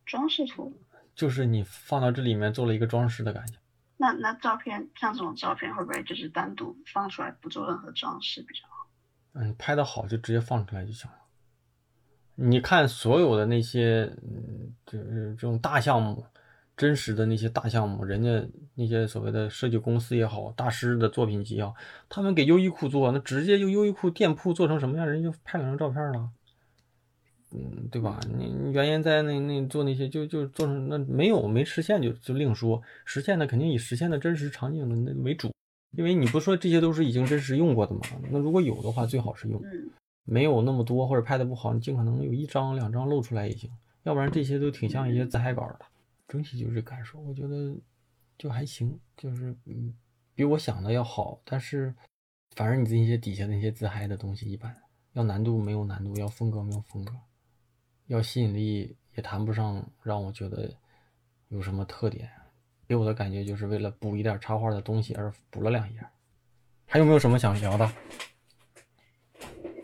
[0.05, 0.71] 装饰图
[1.15, 3.55] 就是你放到这里面做了一个装饰的感觉。
[4.01, 8.87] 那那照片像这种照片会不会就是单独放出来不做任何装饰比较好？
[9.33, 11.17] 嗯，拍的好就直接放出来就行了。
[12.33, 16.25] 你看所有的那些，嗯，就是这种大项目。
[16.77, 21.71] 真实的那些大项目，人家那些所谓的设计公司也好，大师的作品集啊，
[22.09, 26.27] 他们给优衣库做，那直接就优衣库店铺做成什么样，人家就拍两张照片了，
[27.51, 28.19] 嗯，对吧？
[28.37, 35.53] 你你原研在那那做那些，就就做成那没有没实现就就另说，实现的肯定以实现的真实场景的那为主，
[35.91, 39.61] 因为你不说这些都是已经真实用过的嘛，那如果有的话最好是用，
[40.23, 43.69] 没有那么多或者拍的不好，你尽可能有一张两张露出来也行，
[44.03, 45.79] 要不然这些都挺像一些自嗨稿的。
[46.27, 47.75] 整体就是感受，我觉得
[48.37, 49.93] 就还行，就是嗯，
[50.33, 51.41] 比我想的要好。
[51.43, 51.93] 但是，
[52.55, 54.73] 反正你这些底下那些自嗨的东西一般，
[55.11, 57.13] 要难度没有难度，要风格没有风格，
[58.11, 60.69] 要吸引力也谈不上让我觉得
[61.47, 62.29] 有什么特点，
[62.85, 66.05] 给我的感觉就是为了补一点插画的东西而补了两页。
[66.85, 67.89] 还有没有什么想聊的？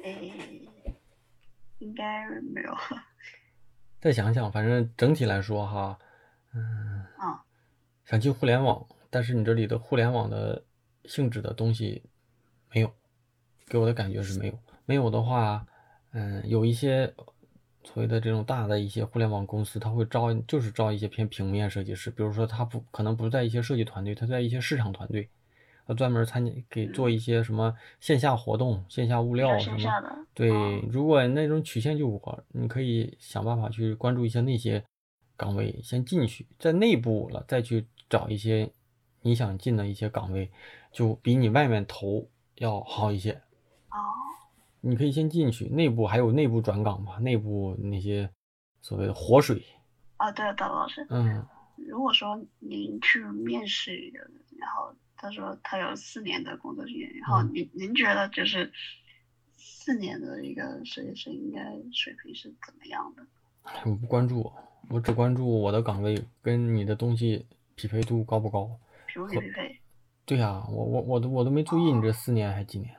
[0.04, 0.34] 诶，
[1.78, 2.76] 应该没有。
[4.02, 5.98] 再想想，反正整体来说哈，
[6.54, 7.46] 嗯，啊，
[8.04, 10.62] 想进互联网，但是你这里的互联网的
[11.06, 12.04] 性质的东西
[12.74, 12.94] 没有，
[13.68, 14.60] 给我的感觉是没有。
[14.86, 15.66] 没有的话，
[16.12, 17.14] 嗯，有一些
[17.94, 25.30] 所谓的这种大的一些互联网公司，他会招，就是招一些偏平面设计师，比如说他不可能不在一些设计团队，他在一些市场团队。
[25.88, 29.80] 他专门参加给做一些什么线下活动、线下物料什么。
[30.34, 30.50] 对，
[30.92, 34.84] 如果那种曲线救国，你可以想办法去关注一下那些
[35.38, 38.70] 岗位，先进去，在内部了再去找一些
[39.22, 40.52] 你想进的一些岗位，
[40.92, 43.32] 就比你外面投要好一些。
[43.90, 43.98] 哦。
[44.88, 47.18] 你可以先进去，内部还有内部转岗嘛？
[47.20, 48.30] 内部那些
[48.82, 49.62] 所谓的活水。
[50.18, 51.06] 啊，对，大老师。
[51.10, 51.46] 嗯。
[51.88, 54.20] 如果说您去面试一个，
[54.58, 54.96] 然后。
[55.20, 58.72] 他说他有四年的工作经验，然后您您觉得就是
[59.56, 61.60] 四年的一个设计师应该
[61.92, 63.26] 水平是怎么样的？
[63.84, 64.54] 我不关注，
[64.92, 68.70] 我只关注我的岗位跟你的东西匹配度高不高。
[69.08, 69.80] 匹不匹配？
[70.24, 72.96] 对呀，我我我都我都没注意你这四年还几年，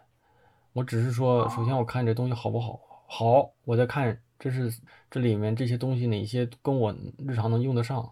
[0.72, 8.08] 我只是说，首先我看这东西好不好，好，我再看这是这里面这些东西哪些跟我日常能用得上。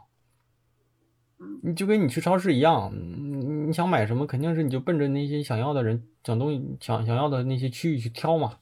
[1.63, 8.59] 你就跟你去超市一样，你你想买什么，肯定是你就奔着那些想要的人想东西想想要的那些区域去挑嘛。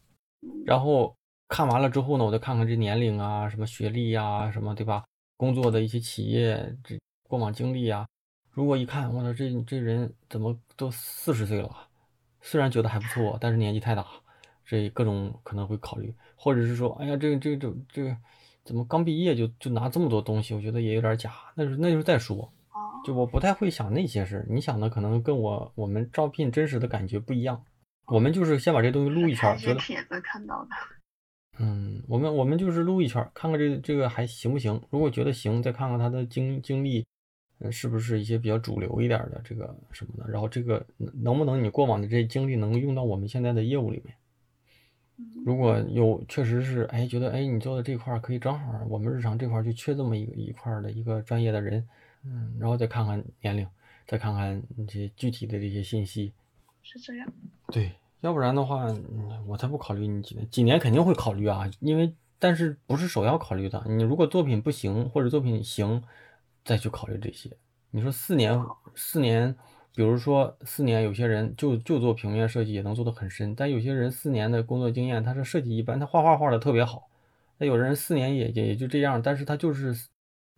[0.66, 1.16] 然后
[1.48, 5.04] 看完了之后呢，我再看看这年龄啊，什么学历呀，什么对吧？
[5.36, 8.06] 工作的一些企业这过往经历啊。
[8.50, 11.70] 如果一看，我操，这这人怎么都四十岁了？
[12.44, 14.06] 虽然觉得还不错，但是年纪太大，
[14.66, 18.16] 这各种可能会考虑，或者是说，哎呀，这个这个这这个
[18.62, 20.54] 怎么刚毕业就就拿这么多东西？
[20.54, 21.32] 我觉得也有点假。
[21.54, 22.52] 那是那就是再说。
[23.04, 27.62] 就我不太会想那些事，你想的可能跟我我们招聘真实的感觉不一样。
[28.06, 30.70] 我们就是先把这东西撸一圈，觉得帖子看到的。
[31.60, 34.80] 嗯，我们我们就是撸一圈，看看这这个还行不行。
[34.90, 37.04] 如果觉得行，再看看他的经经历，嗯，
[37.70, 40.30] 是不是一些比较主流一点的这个什么的。
[40.30, 44.14] 然后这个能不能你过往的这些经历能用到我们现在的业务里面？
[45.44, 51.86] 如果有确实是哎觉得哎你做的这块可以正好我们日常这块就缺这么一个一块的一个专业的人。
[52.26, 53.68] 嗯，然后再看看年龄，
[54.06, 56.32] 再看看那些具体的这些信息，
[56.82, 57.32] 是这样。
[57.68, 58.86] 对，要不然的话，
[59.46, 63.84] 我才不考虑你几年，几年肯定会考虑啊，因为但是不是首要考虑的。
[63.86, 66.02] 你如果作品不行，或者作品行，
[66.64, 67.50] 再去考虑这些。
[67.90, 68.58] 你说四年，
[68.94, 69.54] 四年，
[69.94, 77.08] 比如说四年，有些人就就做平面设计也能做得很深，但有些人四年的工作经验，他是设计一般，他画画画的特别好。
[77.58, 79.94] 那有的人四年也也也就这样，但是他就是。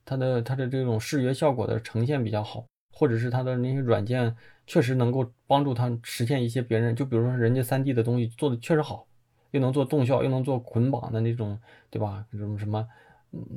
[0.09, 9.05] 他的他的这种视觉效果的呈现比较好，或者是他的那些软件确实能够帮助他实现一些别人，就比如说人家三 D 的东西做的确实好，
[9.51, 11.59] 又能做动效，又能做捆绑的那种，
[11.91, 12.25] 对吧？
[12.31, 12.87] 什么什么，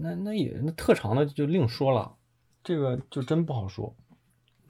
[0.02, 2.12] 那那也那特长的就另说了，
[2.64, 3.96] 这个就真不好说。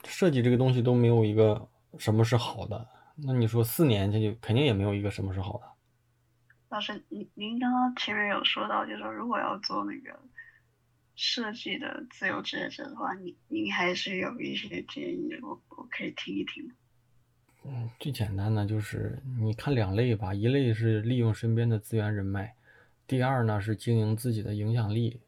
[0.04, 5.64] 设计这个东西都没有一个什么是好的，那你说四年这就肯定也没有一个什么是好的。
[6.68, 10.18] 老师，您您刚刚前面有说到，就是说如果要做那个。
[11.22, 16.66] 设计的自由职业者的话，你您还是有一些建议，我我可以听一听。
[17.62, 22.54] 嗯，最简单的就是你看两类吧，一类是利用身边的资源人脉，
[23.06, 25.20] 第二呢是经营自己的影响力。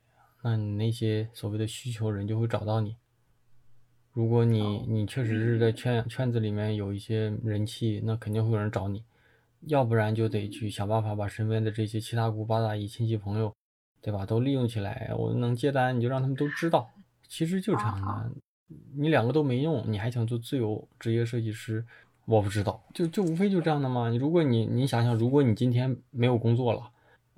[0.42, 2.96] 那你那些所谓的需求人就会找到你。
[4.12, 9.02] 如果你你确实是在圈圈子里面有一些人气，那肯定会有人找你。
[9.62, 13.52] 要不然就得去想办法把身边的这些七大姑八大姨、亲戚朋友。
[14.05, 14.26] 对吧？
[14.26, 16.90] 都利用起来，我能接单，你就让他们都知道。
[17.28, 18.33] 其实就这样的，
[18.96, 21.87] 你两个都没用，你还想做自由职业设计师？
[22.24, 24.09] 我不知道，就就无非就这样的嘛？
[24.09, 26.90] 如果你你想想，如果你今天没有工作了，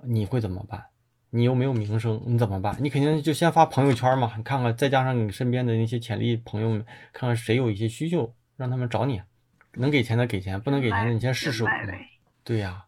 [0.05, 0.83] 你会怎么办？
[1.35, 2.75] 你又没有名声，你怎么办？
[2.79, 9.21] 你肯定就先发朋友圈嘛，你看看，再加上你身边的那些潜力朋友们，看看谁有一些需求，让他们找你。
[9.73, 11.69] 能给钱的给钱，不能给钱的你先试试我。
[12.43, 12.85] 对呀，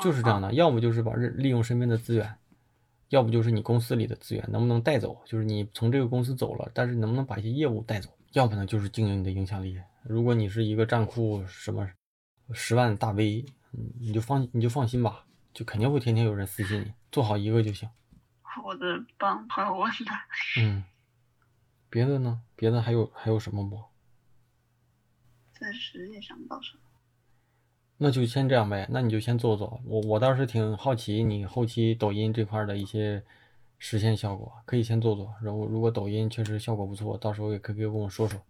[0.00, 0.54] 就是这样的。
[0.54, 2.34] 要么就是把利用身边的资源。
[3.10, 8.08] 要不就是你公司里的资源能不能带走，就是你从这个公司走了，但是能不能把一些业务带走？
[8.32, 9.78] 要不呢就是经营你的影响力。
[10.02, 11.88] 如果你是一个站库什么
[12.52, 13.44] 十万大 V，
[14.00, 15.24] 你就放你就放心吧，
[15.54, 17.88] 就肯定会天天有人私信你，做好一个就行。
[18.64, 20.60] 我的帮朋友问的。
[20.60, 20.84] 嗯，
[21.88, 22.42] 别的呢？
[22.56, 23.80] 别的还有还有什么不？
[25.52, 26.80] 暂时也想不到什么。
[27.96, 29.80] 那就先这样呗，那你就先做做。
[29.84, 33.22] 我我倒是挺好奇你后期抖音这块的一些
[33.78, 35.32] 实现效果，可以先做做。
[35.40, 38.40] 然后如果抖音确实效果不错，到时候也可以跟我说说。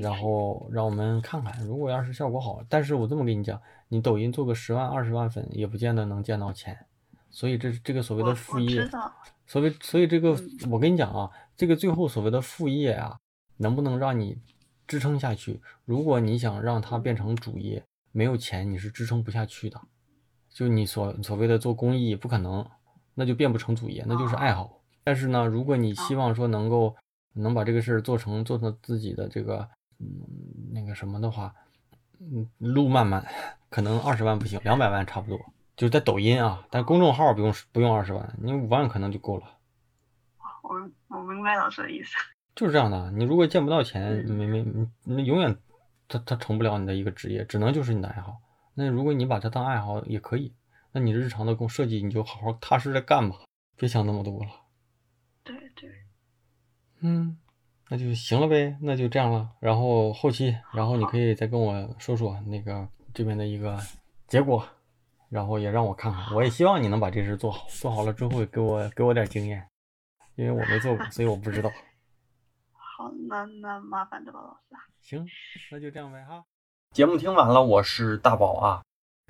[0.00, 6.86] 然后让我们看看，如果要是效果好，但是我这么跟你讲，你抖音做个十万、二十万粉，也不见得能见到钱。
[7.30, 8.88] 所以这这个所谓的副业，
[9.46, 10.38] 所谓所以这个
[10.70, 13.18] 我跟你讲啊，这个最后所谓的副业啊，
[13.56, 14.38] 能不能让你
[14.86, 15.60] 支撑下去？
[15.84, 17.82] 如果你想让它变成主业，
[18.12, 19.80] 没有钱你是支撑不下去的。
[20.48, 22.64] 就你所所谓的做公益，不可能，
[23.14, 24.80] 那就变不成主业，那就是爱好。
[25.02, 26.94] 但是呢，如果你希望说能够
[27.34, 29.68] 能把这个事儿做成，做成自己的这个
[29.98, 30.06] 嗯
[30.72, 31.54] 那个什么的话，
[32.20, 33.26] 嗯，路漫漫，
[33.68, 35.38] 可能二十万不行，两百万差不多。
[35.76, 39.58] 就是在抖音啊，但公众号不用不用二十万，你五万可能就够了。
[40.62, 42.14] 我我明白老师的意思。
[42.54, 44.64] 就是这样的，你如果见不到钱，没没
[45.02, 45.56] 你永远
[46.06, 48.40] 他他成不了你的一个职业，只能就是你的爱好。
[48.74, 50.54] 那如果你把它当爱好也可以，
[50.92, 53.38] 那你日常的工设计你就好好踏实的干吧，
[53.76, 54.50] 别想那么多了。
[55.42, 55.90] 对对，
[57.04, 57.36] 嗯，
[57.90, 59.50] 那就行了呗，那就这样了。
[59.60, 63.78] 然后后期，然后你可以再跟我说说那个这边的一个
[64.26, 64.66] 结果。
[65.30, 67.66] 然后也让我看看，我也希望你能把这事做好。
[67.68, 69.66] 做好了之后，给我给我点经验，
[70.36, 71.68] 因为我没做过，所以我不知道。
[72.72, 74.76] 好，那那麻烦德宝，老师。
[75.00, 75.26] 行，
[75.72, 76.44] 那就这样呗哈。
[76.92, 78.82] 节目听完了，我是大宝啊。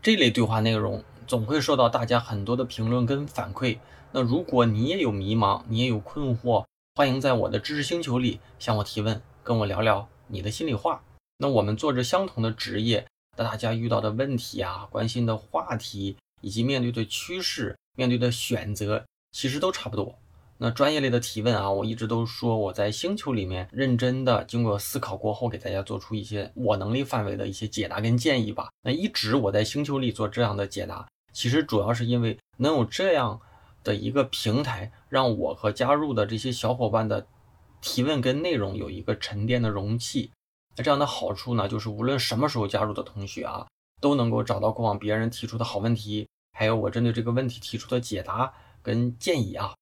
[0.03, 3.79] 这类对话内容总会受到大家很多的评论跟反馈。
[4.13, 6.67] 那如果你也有迷茫，你也有困惑，
[6.97, 11.03] 欢迎在我的知识星球里向我提问，跟我聊聊你的心里话。
[11.39, 13.05] 那我们做着相同的职业。
[13.37, 20.17] 那大家遇到的问题啊，关心的话题，以及面对的趋势、面对的选择，其实都差不多。
[20.57, 28.69] 那专业类的提问啊，我一直都说我在星球里面认真的经过思考过后，给大家做出一些我能力范围的一些解答跟建议吧。
[28.83, 33.41] 那一直我在星球里做这样的解答，其实主要是因为能有这样
[33.85, 37.27] 的一个平台，让我和加入的这些小伙伴的
[37.81, 40.33] 提问跟内容有一个沉淀的容器。
[40.77, 43.69] 那这样的好处呢，就是无论什么时候加入的同学啊，
[44.01, 49.75] 都能够找到过往别人提出的好问题，还有我针对这个问题提出的解答跟建议啊。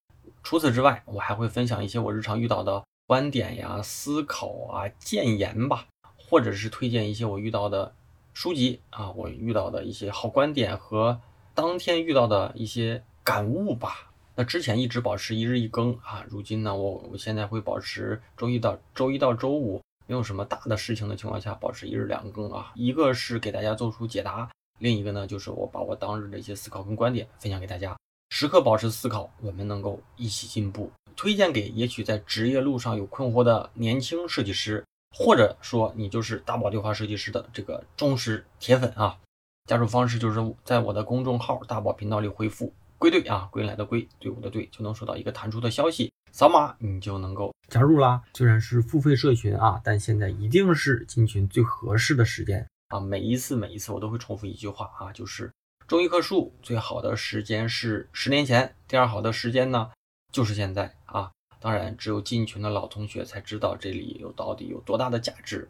[0.43, 5.87] 除此之外，我还会分享一些我日常遇到的观点呀、思考啊、建言吧，
[6.19, 7.95] 或者是推荐一些我遇到的
[8.35, 11.21] 书籍啊，我遇到的一些好观点和
[11.55, 14.11] 当天遇到的一些感悟吧。
[14.35, 19.81] 那之前一直保持一日一更啊，如今呢，我我现在会保持周一到周一到周五。
[20.09, 22.73] 没有什么大的事情的情况下，保持一日两更啊。
[22.75, 24.51] 一个是给大家做出解答，
[24.81, 27.97] 另一个呢就是我把我当日的一些思考跟观点分享给大家。
[28.31, 30.91] 时刻保持思考，我们能够一起进步。
[31.14, 34.85] 推荐给也许在职业路上有困惑的年轻设计师，
[35.16, 39.18] 或者说你就是大宝对话设计师的这个忠实铁粉啊。
[39.66, 42.73] 加入方式就是在我的公众号大宝频道里回复
[43.03, 46.13] “归队”啊，归来的归，队伍的队，就能收到一个弹出的消息。
[46.31, 48.23] 扫码你就能够加入啦。
[48.35, 53.01] 虽然是付费社群啊，但现在一定是进群最合适的时间啊！
[53.01, 55.51] 每一次每一次我都会重复一句话啊，就是
[55.89, 59.91] 种一棵树最好的时间是十年前，第二好的时间呢
[60.31, 61.33] 就是现在啊。
[61.59, 65.69] 当然，只有进群的老同学才知道这里有到底有多大的价值。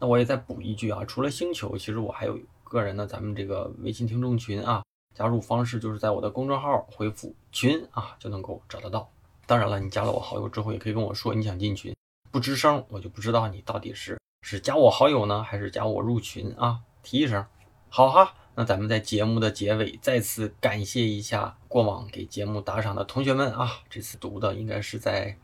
[0.00, 4.82] 那我也再补一句啊，除了星球，其实我还有个人的咱们这个微信听众群啊，
[5.14, 9.10] 加入方式就是在我的公众号回复群啊就能够找得到。
[9.46, 11.94] 当然了，你加了我好友之后，也可以跟我说你想进群，
[12.30, 16.80] 不吱声，我就不知道你到底是是加我好友呢，还是加我入群啊？
[17.02, 17.44] 提一声，
[17.88, 18.34] 好哈。
[18.56, 25.36] 那咱们在节目的结尾再次感谢一下过往给节目打赏的同学们啊，这次读的应该是在，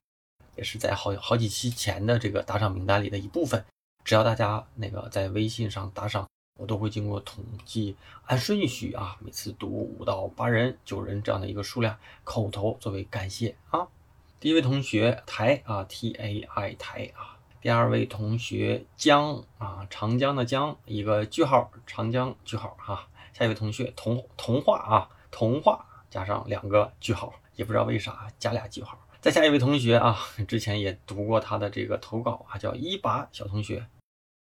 [0.56, 3.64] 也是在好好几期前的这个打赏名单里的一部分。
[4.04, 13.86] 只要大家那个在微信上打赏，我都会经过统计，按顺序啊，每次读五到八人、九人这样的一个数量，口头作为感谢啊。
[14.40, 17.38] 第一位同学台啊，T A I 台啊。
[17.60, 23.08] 第二位同学江啊，长江的江，一个句号，长江句号哈。
[23.32, 28.98] 下一位同学童童话啊，童话加上两个句号，也不知道为啥加俩句号。
[29.20, 33.84] 再下一位同学啊， 之前也读过他的这个投稿啊，叫一把小同学。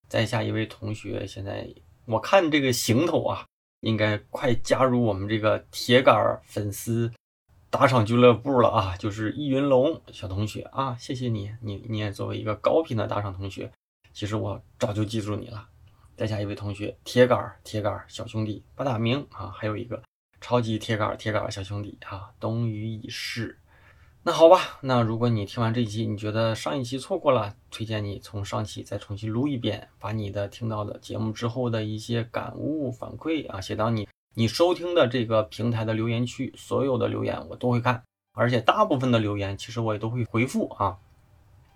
[0.07, 1.69] 再下一位同学，现在
[2.05, 3.45] 我看这个行头啊，
[3.81, 7.11] 应该快加入我们这个铁杆粉丝。
[7.69, 13.71] 打赏俱乐部了啊，就是易云龙小同学啊，谢谢你，你你也作为一个高频的打赏同学，
[14.11, 15.69] 其实我早就记住你了。
[16.17, 20.03] 再下一位同学，铁杆铁杆小兄弟八大名啊，还有一个
[20.41, 23.57] 超级铁杆铁杆小兄弟啊，冬雨已逝。
[24.23, 34.07] 那好吧，那如果你听完这一期，你觉得上一期错过了，推荐你从上期再重新录一遍，把你的听到的节目之后的一些感悟反馈啊写到你。
[34.35, 38.03] 你收听的这个平台的留言区，所有的留言我都会看，
[38.33, 40.95] 而且大部分的留言其实我也都会回复啊。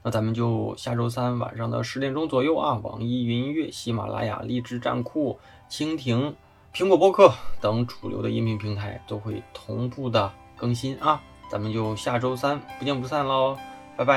[0.04, 6.36] 那咱们就下周三晚上的十点钟左右啊，网易云音乐、喜马拉雅、荔枝、站酷、蜻蜓、
[6.72, 11.20] 苹果播客等主流的音频平台都会同步的更新啊。
[11.51, 13.57] 咱们就下周三不见不散喽，
[13.97, 14.17] 拜拜。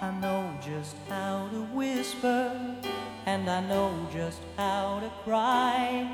[0.00, 2.50] I know just how to whisper,
[3.24, 6.04] and I know just how to cry.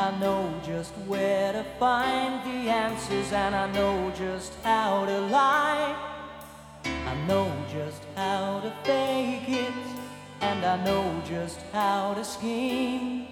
[0.00, 5.94] I know just where to find the answers, and I know just how to lie.
[6.84, 9.72] I know just how to fake it,
[10.40, 13.31] and I know just how to scheme.